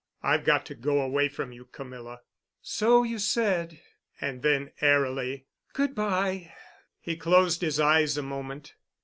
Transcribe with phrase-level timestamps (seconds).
[0.23, 2.21] I've got to go away from you, Camilla."
[2.59, 3.81] "So you said."
[4.19, 6.55] And then airily, "Good by."
[6.99, 8.73] He closed his eyes a moment.